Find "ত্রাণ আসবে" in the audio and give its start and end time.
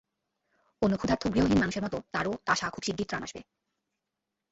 3.07-3.41